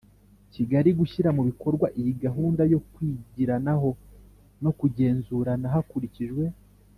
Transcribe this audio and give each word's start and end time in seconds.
Kigali 0.53 0.89
gushyira 0.99 1.29
mu 1.37 1.41
bikorwa 1.49 1.87
iyi 1.99 2.11
gahunda 2.23 2.61
yo 2.73 2.79
kwigiranaho 2.91 3.89
no 4.63 4.71
kugenzurana 4.79 5.67
hakurikijwe 5.73 6.43